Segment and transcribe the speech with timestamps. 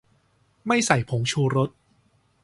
[0.67, 1.69] ไม่ใส่ผงชูรส